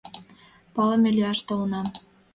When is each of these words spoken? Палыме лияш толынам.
Палыме 0.73 1.09
лияш 1.17 1.39
толынам. 1.47 1.87